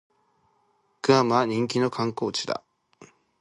[1.03, 2.63] グアムは人気の観光地だ